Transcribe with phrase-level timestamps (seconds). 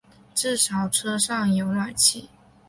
[0.33, 2.27] 至少车上有暖气